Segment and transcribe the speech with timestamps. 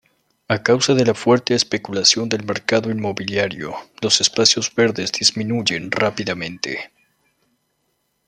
[0.47, 6.89] A causa de la fuerte especulación del mercado inmobiliario, los espacios verdes disminuyen rápidamente.